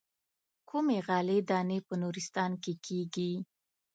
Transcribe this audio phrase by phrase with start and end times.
[0.69, 3.31] کومې غلې دانې په نورستان کې کېږي.